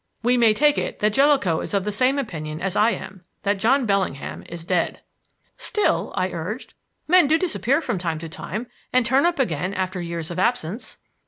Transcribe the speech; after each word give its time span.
We 0.23 0.35
may 0.35 0.55
take 0.55 0.79
it 0.79 0.97
that 0.97 1.13
Jellicoe 1.13 1.59
is 1.59 1.75
of 1.75 1.83
the 1.83 1.91
same 1.91 2.17
opinion 2.17 2.59
as 2.59 2.75
I 2.75 2.89
am: 2.89 3.23
that 3.43 3.59
John 3.59 3.85
Bellingham 3.85 4.43
is 4.49 4.65
dead." 4.65 5.03
"Still," 5.57 6.11
I 6.15 6.31
urged, 6.31 6.73
"men 7.07 7.27
do 7.27 7.37
disappear 7.37 7.81
from 7.81 7.99
time 7.99 8.17
to 8.17 8.27
time, 8.27 8.65
and 8.91 9.05
turn 9.05 9.27
up 9.27 9.37
again 9.37 9.75
after 9.75 10.01
years 10.01 10.31
of 10.31 10.39
absence." 10.39 10.97